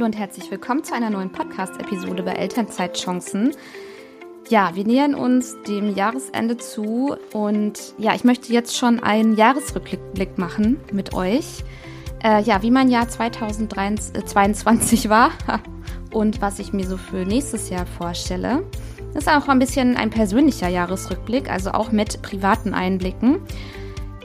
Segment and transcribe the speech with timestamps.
[0.00, 3.54] Hallo und herzlich willkommen zu einer neuen Podcast-Episode bei Elternzeitchancen.
[4.48, 10.38] Ja, wir nähern uns dem Jahresende zu und ja, ich möchte jetzt schon einen Jahresrückblick
[10.38, 11.64] machen mit euch.
[12.24, 15.32] Äh, ja, wie mein Jahr 2022 war
[16.14, 18.64] und was ich mir so für nächstes Jahr vorstelle.
[19.12, 23.42] Das ist auch ein bisschen ein persönlicher Jahresrückblick, also auch mit privaten Einblicken.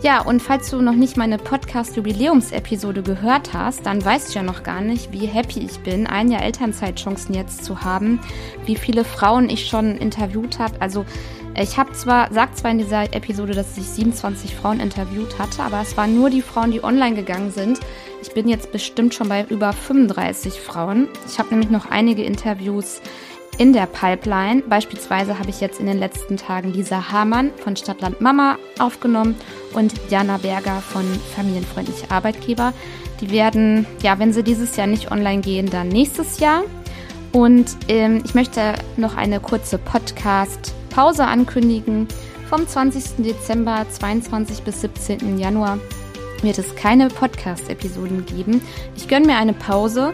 [0.06, 4.62] Ja, und falls du noch nicht meine Podcast-Jubiläumsepisode gehört hast, dann weißt du ja noch
[4.62, 8.20] gar nicht, wie happy ich bin, ein Jahr Elternzeitchancen jetzt zu haben,
[8.68, 10.80] wie viele Frauen ich schon interviewt habe.
[10.80, 11.08] Also
[11.60, 15.82] ich habe zwar, sagt zwar in dieser Episode, dass ich 27 Frauen interviewt hatte, aber
[15.82, 17.80] es waren nur die Frauen, die online gegangen sind.
[18.22, 21.08] Ich bin jetzt bestimmt schon bei über 35 Frauen.
[21.27, 23.02] Ich habe nämlich noch einige Interviews
[23.58, 24.64] in der Pipeline.
[24.68, 29.36] Beispielsweise habe ich jetzt in den letzten Tagen Lisa Hamann von Stadtland Mama aufgenommen
[29.73, 31.04] und Jana Berger von
[31.36, 32.73] Familienfreundliche Arbeitgeber.
[33.22, 36.63] Die werden, ja, wenn sie dieses Jahr nicht online gehen, dann nächstes Jahr.
[37.32, 42.07] Und ähm, ich möchte noch eine kurze Podcast-Pause ankündigen.
[42.49, 43.24] Vom 20.
[43.26, 45.38] Dezember 22 bis 17.
[45.40, 45.79] Januar
[46.41, 48.62] wird es keine Podcast-Episoden geben.
[48.96, 50.13] Ich gönne mir eine Pause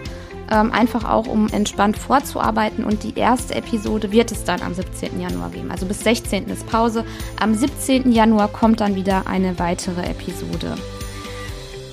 [0.52, 2.84] ähm, einfach auch um entspannt vorzuarbeiten.
[2.84, 5.20] Und die erste Episode wird es dann am 17.
[5.20, 5.72] Januar geben.
[5.72, 6.48] Also bis 16.
[6.50, 7.06] ist Pause.
[7.40, 8.12] Am 17.
[8.12, 10.76] Januar kommt dann wieder eine weitere Episode.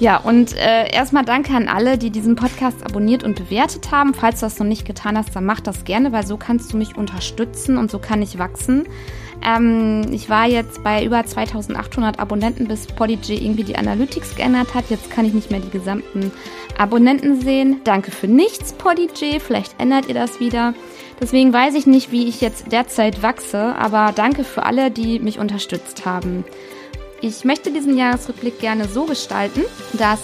[0.01, 4.15] Ja, und äh, erstmal danke an alle, die diesen Podcast abonniert und bewertet haben.
[4.15, 6.77] Falls du das noch nicht getan hast, dann mach das gerne, weil so kannst du
[6.77, 8.87] mich unterstützen und so kann ich wachsen.
[9.45, 14.91] Ähm, ich war jetzt bei über 2800 Abonnenten, bis Polyg irgendwie die Analytics geändert hat.
[14.91, 16.33] Jetzt kann ich nicht mehr die gesamten
[16.77, 17.81] Abonnenten sehen.
[17.85, 19.13] Danke für nichts, Polyg.
[19.41, 20.75] Vielleicht ändert ihr das wieder.
[21.21, 25.39] Deswegen weiß ich nicht, wie ich jetzt derzeit wachse, aber danke für alle, die mich
[25.39, 26.45] unterstützt haben.
[27.21, 29.63] Ich möchte diesen Jahresrückblick gerne so gestalten,
[29.95, 30.21] dass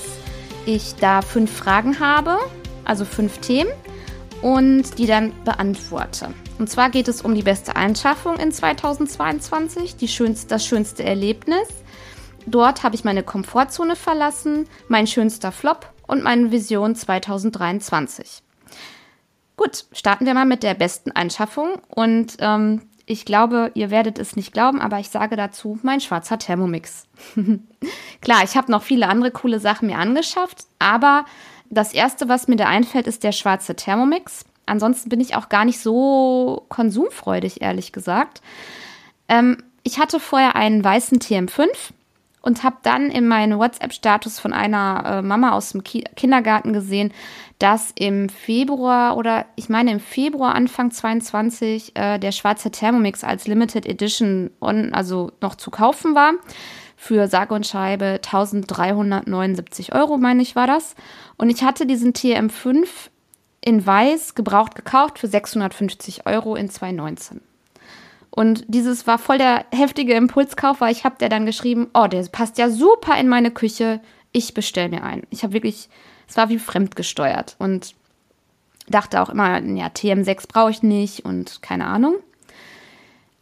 [0.67, 2.39] ich da fünf Fragen habe,
[2.85, 3.71] also fünf Themen,
[4.43, 6.29] und die dann beantworte.
[6.59, 11.69] Und zwar geht es um die beste Einschaffung in 2022, die schönste, das schönste Erlebnis.
[12.47, 18.43] Dort habe ich meine Komfortzone verlassen, mein schönster Flop und meine Vision 2023.
[19.57, 21.75] Gut, starten wir mal mit der besten Einschaffung.
[21.89, 26.39] Und ähm, ich glaube, ihr werdet es nicht glauben, aber ich sage dazu mein schwarzer
[26.39, 27.07] Thermomix.
[28.21, 31.25] Klar, ich habe noch viele andere coole Sachen mir angeschafft, aber
[31.71, 34.45] das erste, was mir da einfällt, ist der schwarze Thermomix.
[34.67, 38.41] Ansonsten bin ich auch gar nicht so konsumfreudig, ehrlich gesagt.
[39.29, 41.69] Ähm, ich hatte vorher einen weißen TM5
[42.45, 47.13] und habe dann in meinen WhatsApp-Status von einer äh, Mama aus dem Ki Kindergarten gesehen,
[47.59, 53.47] dass im Februar oder ich meine im Februar Anfang 22 äh, der schwarze Thermomix als
[53.47, 56.33] Limited Edition on, also noch zu kaufen war.
[56.97, 60.95] Für sage und Scheibe 1379 Euro, meine ich, war das.
[61.37, 62.87] Und ich hatte diesen TM5
[63.65, 67.41] in weiß gebraucht gekauft für 650 Euro in 2019.
[68.31, 72.25] Und dieses war voll der heftige Impulskauf, weil ich habe der dann geschrieben, oh, der
[72.27, 74.01] passt ja super in meine Küche,
[74.33, 75.23] ich bestelle mir einen.
[75.31, 75.89] Ich habe wirklich,
[76.29, 77.95] es war wie fremdgesteuert und
[78.89, 82.17] dachte auch immer, ja, TM6 brauche ich nicht und keine Ahnung.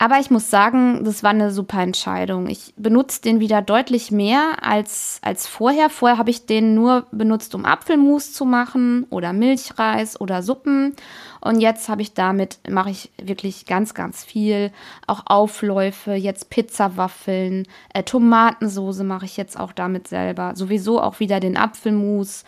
[0.02, 2.48] Aber ich muss sagen, das war eine super Entscheidung.
[2.48, 5.90] Ich benutze den wieder deutlich mehr als, als vorher.
[5.90, 10.96] Vorher habe ich den nur benutzt, um Apfelmus zu machen oder Milchreis oder Suppen.
[11.40, 14.72] Und jetzt habe ich damit, mache ich wirklich ganz, ganz viel.
[15.06, 20.56] Auch Aufläufe, jetzt Pizzawaffeln, äh, Tomatensoße mache ich jetzt auch damit selber.
[20.56, 22.42] Sowieso auch wieder den Apfelmus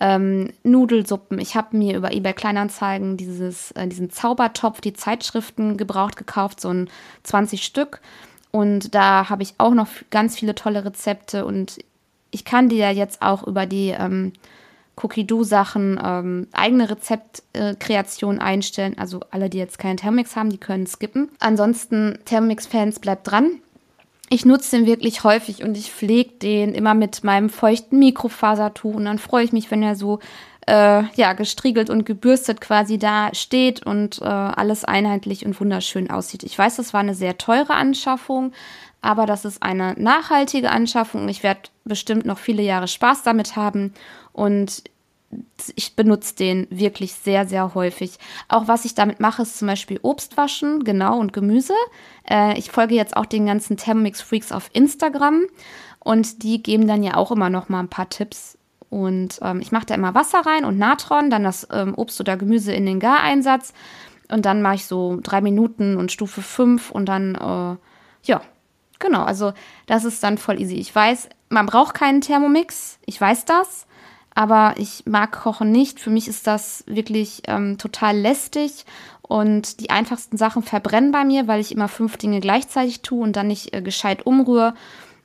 [0.00, 1.38] ähm, Nudelsuppen.
[1.38, 6.68] Ich habe mir über eBay Kleinanzeigen dieses, äh, diesen Zaubertopf, die Zeitschriften gebraucht gekauft, so
[6.68, 6.90] ein
[7.22, 8.00] 20 Stück.
[8.50, 11.78] Und da habe ich auch noch ganz viele tolle Rezepte und
[12.30, 14.32] ich kann dir jetzt auch über die ähm,
[14.96, 18.96] Cookie-Do-Sachen ähm, eigene Rezeptkreation äh, einstellen.
[18.98, 21.30] Also alle, die jetzt keinen Thermomix haben, die können skippen.
[21.38, 23.60] Ansonsten, Thermomix-Fans, bleibt dran
[24.28, 29.04] ich nutze den wirklich häufig und ich pflege den immer mit meinem feuchten Mikrofasertuch und
[29.04, 30.18] dann freue ich mich, wenn er so
[30.66, 36.42] äh, ja gestriegelt und gebürstet quasi da steht und äh, alles einheitlich und wunderschön aussieht.
[36.42, 38.52] Ich weiß, das war eine sehr teure Anschaffung,
[39.00, 41.22] aber das ist eine nachhaltige Anschaffung.
[41.22, 43.94] Und ich werde bestimmt noch viele Jahre Spaß damit haben.
[44.32, 44.82] Und
[45.74, 48.18] ich benutze den wirklich sehr, sehr häufig.
[48.48, 51.74] Auch was ich damit mache, ist zum Beispiel Obst waschen, genau, und Gemüse.
[52.28, 55.42] Äh, ich folge jetzt auch den ganzen Thermomix Freaks auf Instagram
[56.00, 58.56] und die geben dann ja auch immer noch mal ein paar Tipps.
[58.88, 62.36] Und ähm, ich mache da immer Wasser rein und Natron, dann das ähm, Obst oder
[62.36, 63.72] Gemüse in den Gareinsatz.
[64.30, 67.76] Und dann mache ich so drei Minuten und Stufe fünf und dann, äh,
[68.28, 68.40] ja,
[68.98, 69.24] genau.
[69.24, 69.52] Also
[69.86, 70.76] das ist dann voll easy.
[70.76, 72.98] Ich weiß, man braucht keinen Thermomix.
[73.06, 73.86] Ich weiß das.
[74.36, 75.98] Aber ich mag Kochen nicht.
[75.98, 78.84] Für mich ist das wirklich ähm, total lästig
[79.22, 83.34] und die einfachsten Sachen verbrennen bei mir, weil ich immer fünf Dinge gleichzeitig tue und
[83.34, 84.74] dann nicht äh, gescheit umrühre.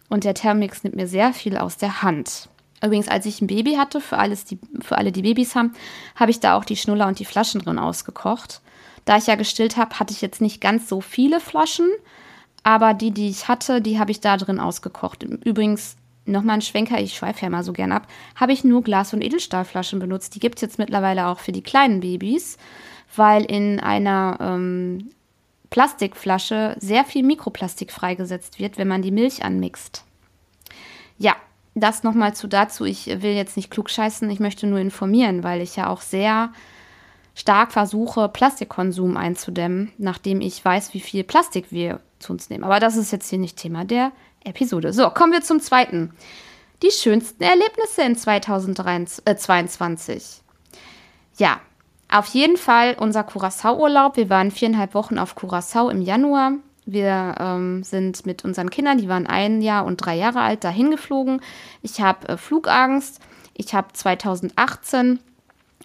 [0.08, 2.48] Und der Thermomix nimmt mir sehr viel aus der Hand.
[2.82, 5.74] Übrigens, als ich ein Baby hatte, für, alles die, für alle, die Babys haben,
[6.16, 8.62] habe ich da auch die Schnuller und die Flaschen drin ausgekocht.
[9.04, 11.90] Da ich ja gestillt habe, hatte ich jetzt nicht ganz so viele Flaschen,
[12.64, 15.24] aber die, die ich hatte, die habe ich da drin ausgekocht.
[15.24, 19.14] Übrigens, nochmal ein Schwenker, ich schweife ja mal so gern ab, habe ich nur Glas-
[19.14, 20.36] und Edelstahlflaschen benutzt.
[20.36, 22.58] Die gibt es jetzt mittlerweile auch für die kleinen Babys,
[23.16, 25.10] weil in einer ähm,
[25.70, 30.04] Plastikflasche sehr viel Mikroplastik freigesetzt wird, wenn man die Milch anmixt.
[31.18, 31.36] Ja,
[31.76, 32.86] das nochmal zu dazu.
[32.86, 36.52] Ich will jetzt nicht klugscheißen, ich möchte nur informieren, weil ich ja auch sehr
[37.34, 42.66] stark versuche, Plastikkonsum einzudämmen, nachdem ich weiß, wie viel Plastik wir zu uns nehmen.
[42.66, 44.12] Aber das ist jetzt hier nicht Thema der
[44.44, 44.94] Episode.
[44.94, 46.14] So, kommen wir zum zweiten.
[46.82, 50.16] Die schönsten Erlebnisse in 2022.
[50.16, 50.20] Äh,
[51.38, 51.60] ja,
[52.12, 54.18] auf jeden Fall unser Curacao-Urlaub.
[54.18, 56.54] Wir waren viereinhalb Wochen auf Curacao im Januar.
[56.86, 60.92] Wir ähm, sind mit unseren Kindern, die waren ein Jahr und drei Jahre alt, dahin
[60.92, 61.42] geflogen.
[61.82, 63.22] Ich habe äh, Flugangst.
[63.54, 65.20] Ich habe 2018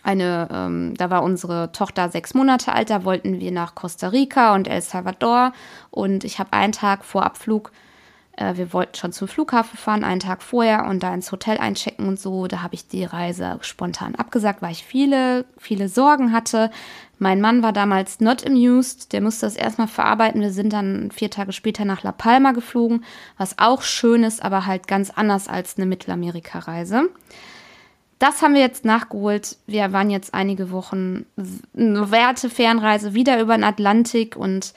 [0.03, 4.55] eine, ähm, da war unsere Tochter sechs Monate alt, da wollten wir nach Costa Rica
[4.55, 5.53] und El Salvador.
[5.91, 7.73] Und ich habe einen Tag vor Abflug
[8.39, 12.21] wir wollten schon zum Flughafen fahren, einen Tag vorher und da ins Hotel einchecken und
[12.21, 12.47] so.
[12.47, 16.71] Da habe ich die Reise spontan abgesagt, weil ich viele, viele Sorgen hatte.
[17.19, 20.43] Mein Mann war damals not amused, der musste das erstmal verarbeiten.
[20.43, 23.05] Wir sind dann vier Tage später nach La Palma geflogen,
[23.39, 27.09] was auch schön ist, aber halt ganz anders als eine Mittelamerika-Reise.
[28.19, 29.57] Das haben wir jetzt nachgeholt.
[29.67, 31.25] Wir waren jetzt einige Wochen
[31.77, 34.75] eine Werte Fernreise wieder über den Atlantik und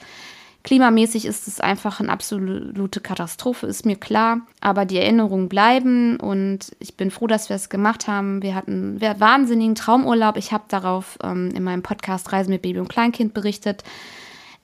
[0.64, 4.42] Klimamäßig ist es einfach eine absolute Katastrophe, ist mir klar.
[4.60, 8.42] Aber die Erinnerungen bleiben und ich bin froh, dass wir es gemacht haben.
[8.42, 10.36] Wir hatten einen wahnsinnigen Traumurlaub.
[10.36, 13.84] Ich habe darauf ähm, in meinem Podcast Reisen mit Baby und Kleinkind berichtet.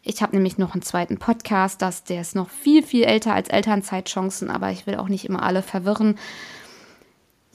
[0.04, 3.50] Ich habe nämlich noch einen zweiten Podcast, das, der ist noch viel, viel älter als
[3.50, 6.20] Elternzeitchancen, aber ich will auch nicht immer alle verwirren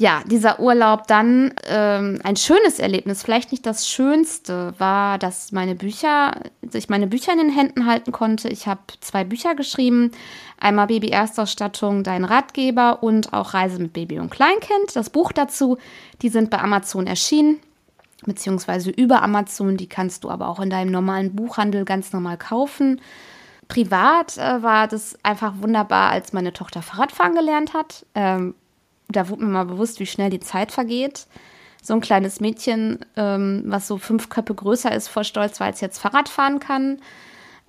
[0.00, 5.74] ja, dieser Urlaub dann ähm, ein schönes Erlebnis, vielleicht nicht das Schönste, war, dass meine
[5.74, 6.40] Bücher,
[6.72, 8.48] ich meine Bücher in den Händen halten konnte.
[8.48, 10.12] Ich habe zwei Bücher geschrieben,
[10.58, 14.96] einmal Baby Erstausstattung, dein Ratgeber und auch Reise mit Baby und Kleinkind.
[14.96, 15.76] Das Buch dazu,
[16.22, 17.58] die sind bei Amazon erschienen,
[18.24, 19.76] beziehungsweise über Amazon.
[19.76, 23.02] Die kannst du aber auch in deinem normalen Buchhandel ganz normal kaufen.
[23.68, 28.06] Privat äh, war das einfach wunderbar, als meine Tochter Fahrradfahren gelernt hat.
[28.14, 28.54] Ähm,
[29.12, 31.26] da wurde mir mal bewusst, wie schnell die Zeit vergeht.
[31.82, 35.80] So ein kleines Mädchen, ähm, was so fünf Köpfe größer ist vor Stolz, weil es
[35.80, 36.98] jetzt Fahrrad fahren kann.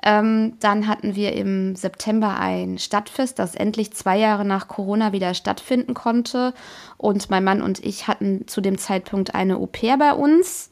[0.03, 5.33] Ähm, dann hatten wir im September ein Stadtfest, das endlich zwei Jahre nach Corona wieder
[5.33, 6.53] stattfinden konnte.
[6.97, 10.71] Und mein Mann und ich hatten zu dem Zeitpunkt eine Au pair bei uns.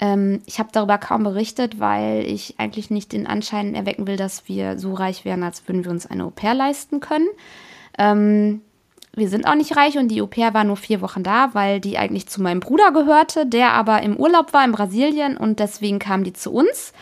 [0.00, 4.48] Ähm, ich habe darüber kaum berichtet, weil ich eigentlich nicht den Anschein erwecken will, dass
[4.48, 7.28] wir so reich wären, als würden wir uns eine Au pair leisten können.
[7.98, 8.62] Ähm,
[9.18, 11.98] wir sind auch nicht reich und die Au war nur vier Wochen da, weil die
[11.98, 16.24] eigentlich zu meinem Bruder gehörte, der aber im Urlaub war in Brasilien und deswegen kam
[16.24, 16.92] die zu uns.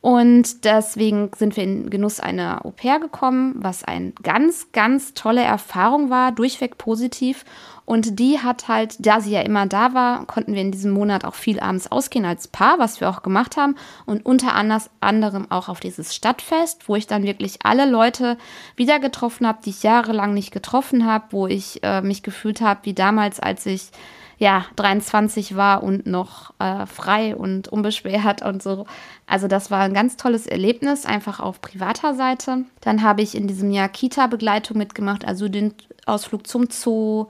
[0.00, 5.42] Und deswegen sind wir in Genuss einer Au pair gekommen, was eine ganz, ganz tolle
[5.42, 7.44] Erfahrung war, durchweg positiv.
[7.92, 11.26] Und die hat halt, da sie ja immer da war, konnten wir in diesem Monat
[11.26, 13.74] auch viel abends ausgehen als Paar, was wir auch gemacht haben.
[14.06, 18.38] Und unter anderem auch auf dieses Stadtfest, wo ich dann wirklich alle Leute
[18.76, 22.80] wieder getroffen habe, die ich jahrelang nicht getroffen habe, wo ich äh, mich gefühlt habe
[22.84, 23.90] wie damals, als ich
[24.38, 28.86] ja, 23 war und noch äh, frei und unbeschwert und so.
[29.26, 32.64] Also das war ein ganz tolles Erlebnis, einfach auf privater Seite.
[32.80, 35.74] Dann habe ich in diesem Jahr Kita-Begleitung mitgemacht, also den
[36.06, 37.26] Ausflug zum Zoo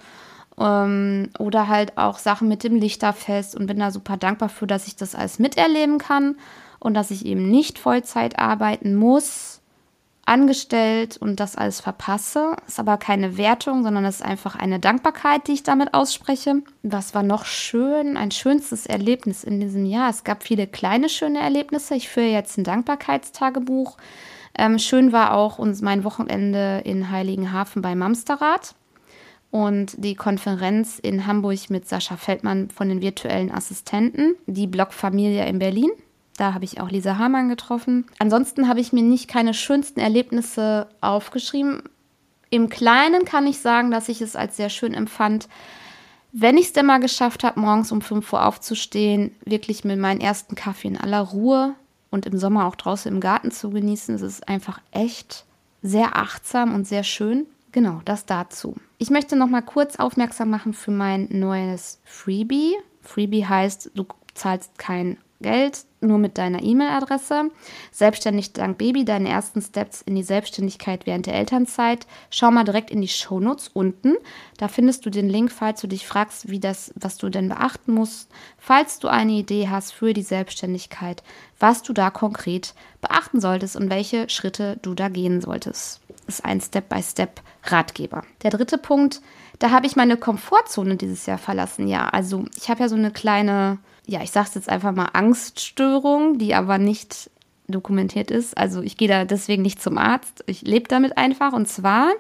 [0.59, 4.87] ähm, oder halt auch Sachen mit dem Lichterfest und bin da super dankbar für, dass
[4.87, 6.37] ich das alles miterleben kann
[6.79, 9.63] und dass ich eben nicht Vollzeit arbeiten muss
[10.25, 12.57] angestellt und das alles verpasse.
[12.67, 16.63] Ist aber keine Wertung, sondern es ist einfach eine Dankbarkeit, die ich damit ausspreche.
[16.83, 18.17] Was war noch schön?
[18.17, 20.11] Ein schönstes Erlebnis in diesem Jahr.
[20.11, 21.95] Es gab viele kleine schöne Erlebnisse.
[21.95, 23.97] Ich führe jetzt ein Dankbarkeitstagebuch.
[24.57, 28.75] Ähm, schön war auch uns mein Wochenende in Heiligenhafen bei Mamsterrad
[29.53, 35.59] und die Konferenz in Hamburg mit Sascha Feldmann von den virtuellen Assistenten, die Blogfamilie in
[35.59, 35.91] Berlin.
[36.39, 38.07] Da habe ich auch Lisa Hamann getroffen.
[38.19, 41.83] Ansonsten habe ich mir nicht keine schönsten Erlebnisse aufgeschrieben.
[42.49, 45.49] Im Kleinen kann ich sagen, dass ich es als sehr schön empfand,
[46.33, 50.21] wenn ich es denn mal geschafft habe, morgens um 5 Uhr aufzustehen, wirklich mit meinem
[50.21, 51.75] ersten Kaffee in aller Ruhe
[52.11, 54.15] und im Sommer auch draußen im Garten zu genießen.
[54.15, 55.45] Es ist einfach echt
[55.83, 57.47] sehr achtsam und sehr schön.
[57.71, 58.77] Genau, das dazu.
[59.03, 62.77] Ich möchte noch mal kurz aufmerksam machen für mein neues Freebie.
[63.01, 67.51] Freebie heißt, du zahlst kein Geld, nur mit deiner E-Mail-Adresse.
[67.91, 72.07] Selbstständig dank Baby, deine ersten Steps in die Selbstständigkeit während der Elternzeit.
[72.31, 74.15] Schau mal direkt in die Shownotes unten.
[74.57, 77.95] Da findest du den Link, falls du dich fragst, wie das, was du denn beachten
[77.95, 81.25] musst, falls du eine Idee hast für die Selbstständigkeit,
[81.59, 86.02] was du da konkret beachten solltest und welche Schritte du da gehen solltest.
[86.27, 88.23] Ist ein Step-by-Step-Ratgeber.
[88.43, 89.21] Der dritte Punkt,
[89.59, 91.89] da habe ich meine Komfortzone dieses Jahr verlassen.
[91.89, 95.11] Ja, also ich habe ja so eine kleine ja, ich sage es jetzt einfach mal
[95.13, 97.31] Angststörung, die aber nicht
[97.69, 98.57] dokumentiert ist.
[98.57, 100.43] Also ich gehe da deswegen nicht zum Arzt.
[100.47, 101.53] Ich lebe damit einfach.
[101.53, 102.11] Und zwar,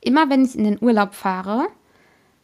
[0.00, 1.66] immer wenn ich in den Urlaub fahre,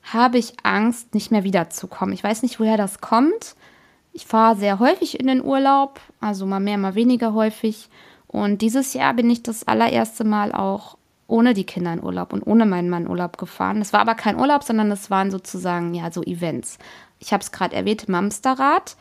[0.03, 2.15] habe ich Angst, nicht mehr wiederzukommen.
[2.15, 3.57] Ich weiß nicht, woher das kommt.
[4.13, 7.89] Ich fahre sehr häufig in den Urlaub, also mal mehr, mal weniger häufig.
[8.29, 12.47] Und dieses Jahr bin ich das allererste Mal auch ohne die Kinder in Urlaub und
[12.47, 13.83] ohne meinen Mann Urlaub gefahren.
[13.83, 16.79] Es war aber kein Urlaub, sondern es waren sozusagen ja so Events
[17.19, 18.97] ich habe es gerade erwähnt, Mamsterrad.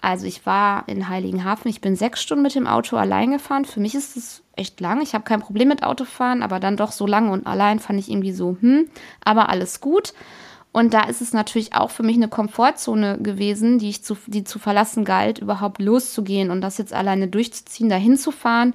[0.00, 3.64] Also ich war in Heiligenhafen, ich bin sechs Stunden mit dem Auto allein gefahren.
[3.64, 5.00] Für mich ist es echt lang.
[5.00, 8.10] Ich habe kein Problem mit Autofahren, aber dann doch so lange und allein fand ich
[8.10, 8.88] irgendwie so, hm,
[9.24, 10.12] aber alles gut.
[10.76, 14.44] Und da ist es natürlich auch für mich eine Komfortzone gewesen, die ich zu, die
[14.44, 18.74] zu verlassen galt, überhaupt loszugehen und das jetzt alleine durchzuziehen, dahin zu fahren.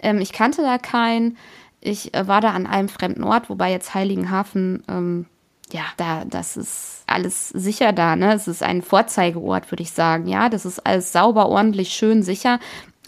[0.00, 1.36] Ähm, ich kannte da keinen.
[1.80, 5.26] Ich äh, war da an einem fremden Ort, wobei jetzt Heiligenhafen ähm,
[5.70, 8.32] ja, da, das ist alles sicher da, ne?
[8.32, 10.26] Es ist ein Vorzeigeort, würde ich sagen.
[10.26, 12.58] Ja, das ist alles sauber, ordentlich, schön, sicher.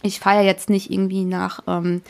[0.02, 2.02] Ich fahre ja jetzt nicht irgendwie nach ähm,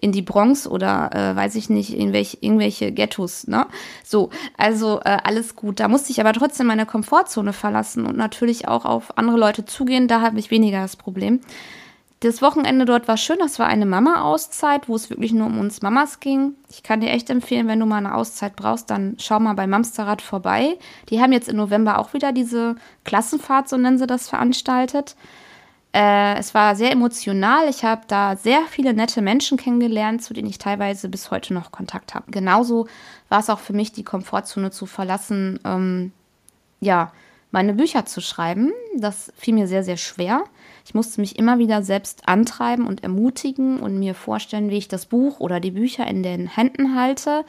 [0.00, 3.66] in die Bronx oder äh, weiß ich nicht, in welche, irgendwelche Ghettos, ne?
[4.04, 5.80] So, also äh, alles gut.
[5.80, 10.08] Da musste ich aber trotzdem meine Komfortzone verlassen und natürlich auch auf andere Leute zugehen.
[10.08, 11.40] Da habe ich weniger das Problem.
[12.20, 13.38] Das Wochenende dort war schön.
[13.38, 16.54] Das war eine Mama-Auszeit, wo es wirklich nur um uns Mamas ging.
[16.70, 19.66] Ich kann dir echt empfehlen, wenn du mal eine Auszeit brauchst, dann schau mal bei
[19.66, 20.78] Mamsterrad vorbei.
[21.10, 25.16] Die haben jetzt im November auch wieder diese Klassenfahrt, so nennen sie das, veranstaltet.
[25.94, 27.68] Äh, es war sehr emotional.
[27.68, 31.70] Ich habe da sehr viele nette Menschen kennengelernt, zu denen ich teilweise bis heute noch
[31.70, 32.32] Kontakt habe.
[32.32, 32.88] Genauso
[33.28, 36.10] war es auch für mich, die Komfortzone zu verlassen, ähm,
[36.80, 37.12] ja,
[37.52, 38.72] meine Bücher zu schreiben.
[38.96, 40.42] Das fiel mir sehr, sehr schwer.
[40.84, 45.06] Ich musste mich immer wieder selbst antreiben und ermutigen und mir vorstellen, wie ich das
[45.06, 47.44] Buch oder die Bücher in den Händen halte.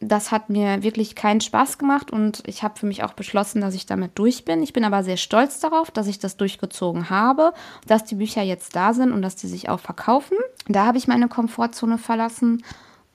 [0.00, 3.74] Das hat mir wirklich keinen Spaß gemacht und ich habe für mich auch beschlossen, dass
[3.74, 4.62] ich damit durch bin.
[4.62, 7.54] Ich bin aber sehr stolz darauf, dass ich das durchgezogen habe,
[7.86, 10.36] dass die Bücher jetzt da sind und dass die sich auch verkaufen.
[10.68, 12.62] Da habe ich meine Komfortzone verlassen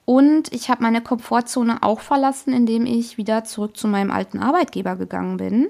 [0.04, 4.96] und ich habe meine Komfortzone auch verlassen, indem ich wieder zurück zu meinem alten Arbeitgeber
[4.96, 5.68] gegangen bin.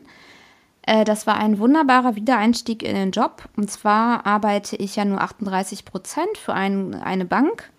[0.83, 3.49] Äh, das war ein wunderbarer Wiedereinstieg in den Job.
[3.57, 7.71] Und zwar arbeite ich ja nur 38 Prozent für ein, eine Bank.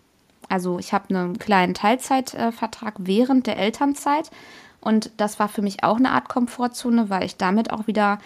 [0.49, 4.29] Also ich habe einen kleinen Teilzeitvertrag während der Elternzeit.
[4.81, 8.19] Und das war für mich auch eine Art Komfortzone, weil ich damit auch wieder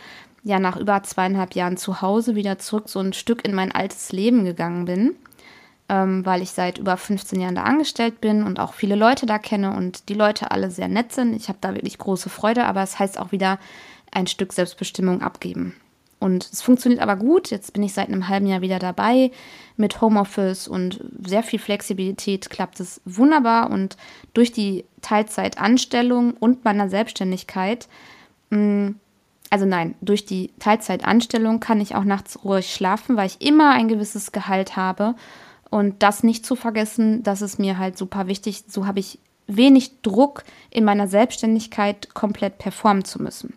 [0.43, 4.11] ja nach über zweieinhalb Jahren zu Hause wieder zurück so ein Stück in mein altes
[4.11, 5.15] Leben gegangen bin.
[5.89, 9.39] Ähm, weil ich seit über 15 Jahren da angestellt bin und auch viele Leute da
[9.39, 11.33] kenne und die Leute alle sehr nett sind.
[11.33, 13.57] Ich habe da wirklich große Freude, aber es heißt auch wieder,
[14.11, 15.75] ein Stück Selbstbestimmung abgeben.
[16.19, 17.51] Und es funktioniert aber gut.
[17.51, 19.31] Jetzt bin ich seit einem halben Jahr wieder dabei
[19.75, 23.69] mit Homeoffice und sehr viel Flexibilität klappt es wunderbar.
[23.69, 23.97] Und
[24.33, 27.87] durch die Teilzeitanstellung und meiner Selbstständigkeit,
[28.49, 28.89] mm,
[29.49, 33.87] also nein, durch die Teilzeitanstellung kann ich auch nachts ruhig schlafen, weil ich immer ein
[33.87, 35.15] gewisses Gehalt habe.
[35.69, 38.63] Und das nicht zu vergessen, das ist mir halt super wichtig.
[38.67, 43.53] So habe ich wenig Druck in meiner Selbstständigkeit komplett performen zu müssen.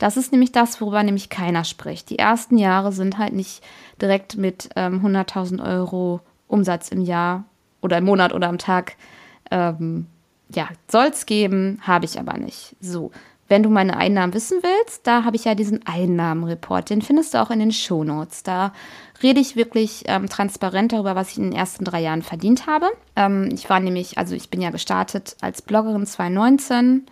[0.00, 2.08] Das ist nämlich das, worüber nämlich keiner spricht.
[2.08, 3.62] Die ersten Jahre sind halt nicht
[4.00, 7.44] direkt mit ähm, 100.000 Euro Umsatz im Jahr
[7.82, 8.96] oder im Monat oder am Tag.
[9.50, 10.06] Ähm,
[10.48, 12.74] ja, soll es geben, habe ich aber nicht.
[12.80, 13.10] So,
[13.46, 16.88] wenn du meine Einnahmen wissen willst, da habe ich ja diesen Einnahmenreport.
[16.88, 18.42] Den findest du auch in den Shownotes.
[18.42, 18.72] Da
[19.22, 22.86] rede ich wirklich ähm, transparent darüber, was ich in den ersten drei Jahren verdient habe.
[23.16, 27.04] Ähm, ich war nämlich, also ich bin ja gestartet als Bloggerin 2019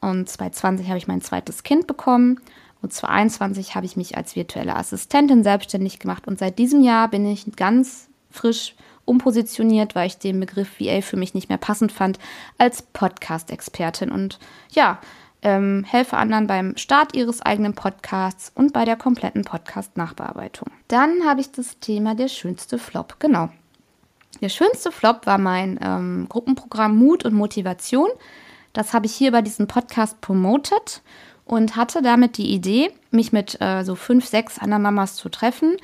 [0.00, 2.40] und 2020 habe ich mein zweites Kind bekommen.
[2.80, 6.28] Und 2021 habe ich mich als virtuelle Assistentin selbstständig gemacht.
[6.28, 8.74] Und seit diesem Jahr bin ich ganz frisch
[9.04, 12.18] umpositioniert, weil ich den Begriff VA für mich nicht mehr passend fand,
[12.58, 14.12] als Podcast-Expertin.
[14.12, 14.38] Und
[14.70, 15.00] ja,
[15.42, 20.68] ähm, helfe anderen beim Start ihres eigenen Podcasts und bei der kompletten Podcast-Nachbearbeitung.
[20.88, 23.16] Dann habe ich das Thema der schönste Flop.
[23.18, 23.48] Genau.
[24.40, 28.08] Der schönste Flop war mein ähm, Gruppenprogramm Mut und Motivation.
[28.78, 31.02] Das habe ich hier bei diesem Podcast promotet
[31.44, 35.76] und hatte damit die Idee, mich mit äh, so fünf, sechs anderen Mamas zu treffen,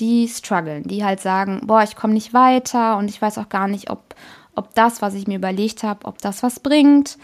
[0.00, 3.68] die strugglen, die halt sagen, boah, ich komme nicht weiter und ich weiß auch gar
[3.68, 4.16] nicht, ob,
[4.56, 7.18] ob das, was ich mir überlegt habe, ob das was bringt.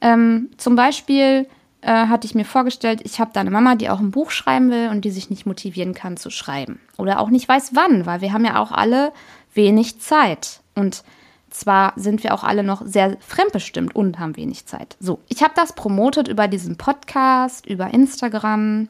[0.00, 1.46] Ähm, zum Beispiel
[1.82, 4.72] äh, hatte ich mir vorgestellt, ich habe da eine Mama, die auch ein Buch schreiben
[4.72, 6.80] will und die sich nicht motivieren kann zu schreiben.
[6.98, 9.12] Oder auch nicht weiß wann, weil wir haben ja auch alle
[9.54, 10.58] wenig Zeit.
[10.74, 11.04] Und
[11.54, 14.96] zwar sind wir auch alle noch sehr fremdbestimmt und haben wenig Zeit.
[15.00, 18.88] So, ich habe das promotet über diesen Podcast, über Instagram.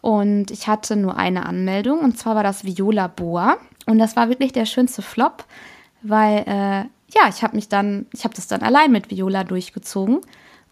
[0.00, 3.56] Und ich hatte nur eine Anmeldung und zwar war das Viola Boa.
[3.86, 5.44] Und das war wirklich der schönste Flop,
[6.02, 10.20] weil äh, ja, ich habe mich dann, ich habe das dann allein mit Viola durchgezogen.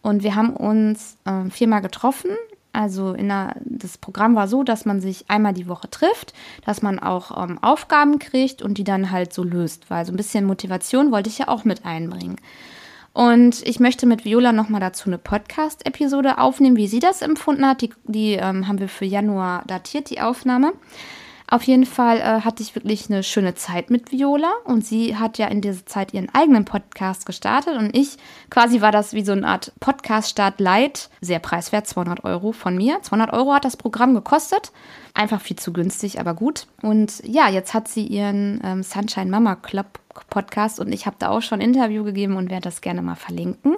[0.02, 2.30] Und wir haben uns äh, viermal getroffen
[2.72, 6.34] also der, das Programm war so, dass man sich einmal die Woche trifft,
[6.64, 10.16] dass man auch ähm, Aufgaben kriegt und die dann halt so löst, weil so ein
[10.16, 12.36] bisschen Motivation wollte ich ja auch mit einbringen.
[13.12, 17.82] Und ich möchte mit Viola nochmal dazu eine Podcast-Episode aufnehmen, wie sie das empfunden hat.
[17.82, 20.72] Die, die ähm, haben wir für Januar datiert, die Aufnahme.
[21.50, 25.36] Auf jeden Fall äh, hatte ich wirklich eine schöne Zeit mit Viola und sie hat
[25.36, 28.18] ja in dieser Zeit ihren eigenen Podcast gestartet und ich
[28.50, 33.02] quasi war das wie so eine Art Podcast-Start Light, sehr preiswert, 200 Euro von mir.
[33.02, 34.70] 200 Euro hat das Programm gekostet,
[35.12, 36.68] einfach viel zu günstig, aber gut.
[36.82, 39.98] Und ja, jetzt hat sie ihren ähm, Sunshine Mama Club
[40.30, 43.16] Podcast und ich habe da auch schon ein Interview gegeben und werde das gerne mal
[43.16, 43.74] verlinken.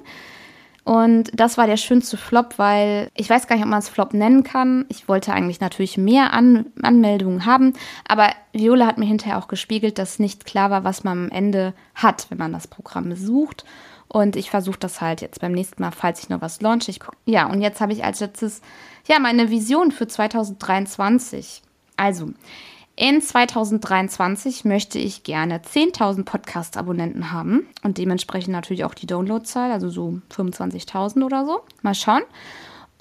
[0.84, 4.14] Und das war der schönste Flop, weil ich weiß gar nicht, ob man es Flop
[4.14, 4.84] nennen kann.
[4.88, 7.74] Ich wollte eigentlich natürlich mehr An Anmeldungen haben,
[8.08, 11.72] aber Viola hat mir hinterher auch gespiegelt, dass nicht klar war, was man am Ende
[11.94, 13.64] hat, wenn man das Programm besucht.
[14.08, 16.90] Und ich versuche das halt jetzt beim nächsten Mal, falls ich noch was launche.
[16.90, 18.60] Ich guck, ja, und jetzt habe ich als letztes
[19.06, 21.62] ja meine Vision für 2023.
[21.96, 22.30] Also,
[23.02, 29.90] in 2023 möchte ich gerne 10.000 Podcast-Abonnenten haben und dementsprechend natürlich auch die Downloadzahl, also
[29.90, 31.62] so 25.000 oder so.
[31.82, 32.22] Mal schauen.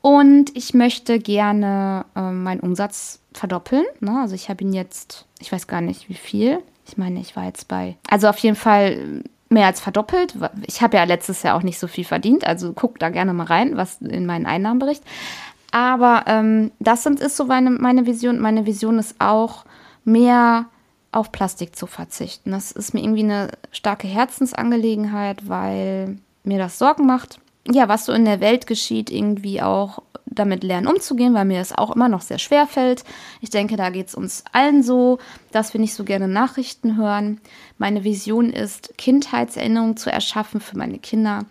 [0.01, 3.85] Und ich möchte gerne äh, meinen Umsatz verdoppeln.
[3.99, 4.19] Ne?
[4.19, 6.63] Also ich habe ihn jetzt, ich weiß gar nicht wie viel.
[6.87, 10.33] Ich meine, ich war jetzt bei, also auf jeden Fall mehr als verdoppelt.
[10.65, 13.45] Ich habe ja letztes Jahr auch nicht so viel verdient, also guck da gerne mal
[13.45, 15.03] rein, was in meinen Einnahmenbericht.
[15.71, 18.39] Aber ähm, das sind, ist so meine, meine Vision.
[18.39, 19.63] Meine Vision ist auch,
[20.03, 20.65] mehr
[21.11, 22.51] auf Plastik zu verzichten.
[22.51, 27.39] Das ist mir irgendwie eine starke Herzensangelegenheit, weil mir das Sorgen macht.
[27.69, 31.77] Ja, was so in der Welt geschieht, irgendwie auch damit lernen umzugehen, weil mir das
[31.77, 33.03] auch immer noch sehr schwer fällt.
[33.41, 35.19] Ich denke, da geht es uns allen so,
[35.51, 37.41] dass wir nicht so gerne Nachrichten hören.
[37.77, 41.45] Meine Vision ist, Kindheitserinnerungen zu erschaffen für meine Kinder.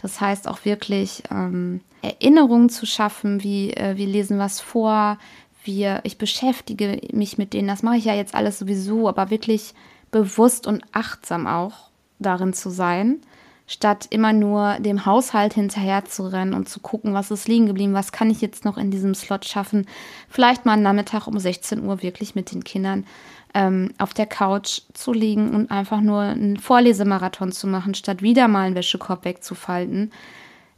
[0.00, 5.18] Das heißt auch wirklich ähm, Erinnerungen zu schaffen, wie äh, wir lesen was vor,
[5.64, 7.68] wir, ich beschäftige mich mit denen.
[7.68, 9.74] Das mache ich ja jetzt alles sowieso, aber wirklich
[10.10, 13.20] bewusst und achtsam auch darin zu sein,
[13.66, 17.94] statt immer nur dem Haushalt hinterher zu rennen und zu gucken, was ist liegen geblieben,
[17.94, 19.86] was kann ich jetzt noch in diesem Slot schaffen.
[20.28, 23.06] Vielleicht mal einen Nachmittag um 16 Uhr wirklich mit den Kindern
[23.54, 28.48] ähm, auf der Couch zu liegen und einfach nur einen Vorlesemarathon zu machen, statt wieder
[28.48, 30.12] mal einen Wäschekorb wegzufalten.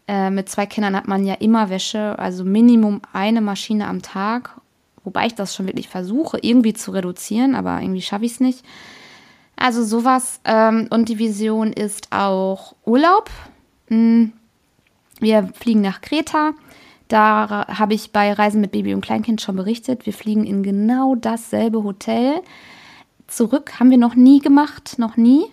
[0.06, 4.60] Äh, mit zwei Kindern hat man ja immer Wäsche, also Minimum eine Maschine am Tag
[5.04, 8.64] Wobei ich das schon wirklich versuche, irgendwie zu reduzieren, aber irgendwie schaffe ich es nicht.
[9.56, 10.40] Also sowas.
[10.44, 13.30] Ähm, und die Vision ist auch Urlaub.
[13.88, 14.32] Hm.
[15.20, 16.52] Wir fliegen nach Kreta.
[17.08, 20.06] Da habe ich bei Reisen mit Baby und Kleinkind schon berichtet.
[20.06, 22.40] Wir fliegen in genau dasselbe Hotel.
[23.26, 25.44] Zurück haben wir noch nie gemacht, noch nie.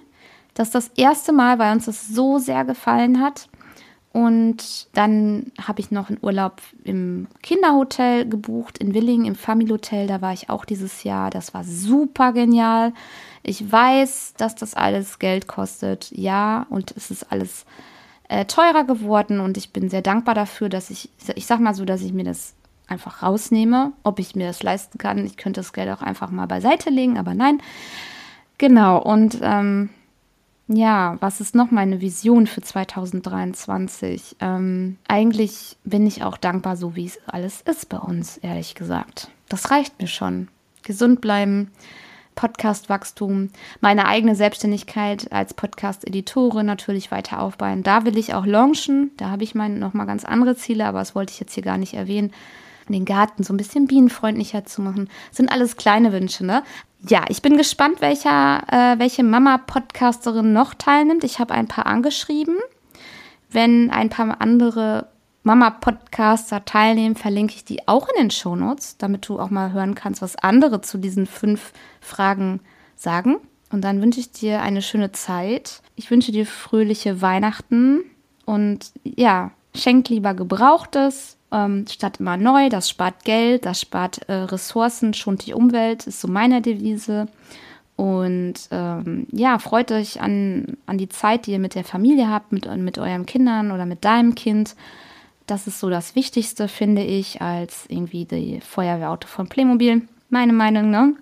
[0.53, 3.47] Das ist das erste Mal, weil uns das so sehr gefallen hat.
[4.13, 10.07] Und dann habe ich noch einen Urlaub im Kinderhotel gebucht, in Willingen, im Family Hotel.
[10.07, 11.29] Da war ich auch dieses Jahr.
[11.29, 12.91] Das war super genial.
[13.41, 16.11] Ich weiß, dass das alles Geld kostet.
[16.11, 17.65] Ja, und es ist alles
[18.27, 19.39] äh, teurer geworden.
[19.39, 22.25] Und ich bin sehr dankbar dafür, dass ich, ich sag mal so, dass ich mir
[22.25, 22.53] das
[22.87, 23.93] einfach rausnehme.
[24.03, 25.25] Ob ich mir das leisten kann.
[25.25, 27.61] Ich könnte das Geld auch einfach mal beiseite legen, aber nein.
[28.57, 29.01] Genau.
[29.01, 29.89] Und ähm,
[30.73, 34.37] ja, was ist noch meine Vision für 2023?
[34.39, 39.29] Ähm, eigentlich bin ich auch dankbar, so wie es alles ist bei uns, ehrlich gesagt.
[39.49, 40.47] Das reicht mir schon.
[40.83, 41.71] Gesund bleiben,
[42.35, 43.49] Podcast-Wachstum,
[43.81, 47.83] meine eigene Selbstständigkeit als Podcast-Editorin natürlich weiter aufbauen.
[47.83, 49.11] Da will ich auch launchen.
[49.17, 51.77] Da habe ich meine nochmal ganz andere Ziele, aber das wollte ich jetzt hier gar
[51.77, 52.31] nicht erwähnen
[52.89, 55.09] den Garten so ein bisschen bienenfreundlicher zu machen.
[55.29, 56.63] Das sind alles kleine Wünsche, ne?
[57.07, 61.23] Ja, ich bin gespannt, welcher, äh, welche Mama-Podcasterin noch teilnimmt.
[61.23, 62.57] Ich habe ein paar angeschrieben.
[63.49, 65.07] Wenn ein paar andere
[65.43, 70.21] Mama-Podcaster teilnehmen, verlinke ich die auch in den Shownotes, damit du auch mal hören kannst,
[70.21, 72.59] was andere zu diesen fünf Fragen
[72.95, 73.37] sagen.
[73.71, 75.81] Und dann wünsche ich dir eine schöne Zeit.
[75.95, 78.01] Ich wünsche dir fröhliche Weihnachten
[78.45, 82.69] und ja, schenk lieber Gebrauchtes ähm, statt immer neu.
[82.69, 87.27] Das spart Geld, das spart äh, Ressourcen, schont die Umwelt, ist so meine Devise.
[87.95, 92.51] Und ähm, ja, freut euch an, an die Zeit, die ihr mit der Familie habt,
[92.51, 94.75] mit, mit euren Kindern oder mit deinem Kind.
[95.45, 100.07] Das ist so das Wichtigste, finde ich, als irgendwie die Feuerwehrauto von Playmobil.
[100.29, 101.13] Meine Meinung, ne?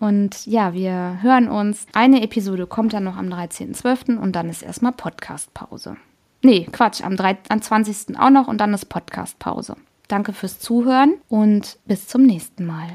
[0.00, 1.86] Und ja, wir hören uns.
[1.92, 4.16] Eine Episode kommt dann noch am 13.12.
[4.18, 5.96] und dann ist erstmal Podcast-Pause.
[6.42, 8.18] Nee, Quatsch, am, 3, am 20.
[8.18, 9.76] auch noch und dann ist Podcast-Pause.
[10.06, 12.94] Danke fürs Zuhören und bis zum nächsten Mal.